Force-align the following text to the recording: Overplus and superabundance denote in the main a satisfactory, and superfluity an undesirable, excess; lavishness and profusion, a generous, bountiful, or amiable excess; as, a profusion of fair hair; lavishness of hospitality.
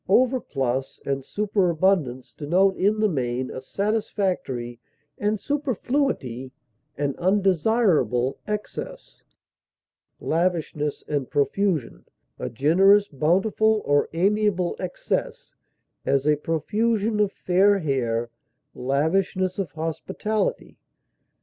Overplus 0.09 0.99
and 1.05 1.23
superabundance 1.23 2.31
denote 2.33 2.75
in 2.75 3.01
the 3.01 3.07
main 3.07 3.51
a 3.51 3.61
satisfactory, 3.61 4.79
and 5.19 5.39
superfluity 5.39 6.51
an 6.97 7.13
undesirable, 7.19 8.39
excess; 8.47 9.21
lavishness 10.19 11.03
and 11.07 11.29
profusion, 11.29 12.05
a 12.39 12.49
generous, 12.49 13.07
bountiful, 13.09 13.83
or 13.85 14.09
amiable 14.13 14.75
excess; 14.79 15.53
as, 16.03 16.25
a 16.25 16.35
profusion 16.35 17.19
of 17.19 17.31
fair 17.31 17.77
hair; 17.77 18.31
lavishness 18.73 19.59
of 19.59 19.69
hospitality. 19.73 20.77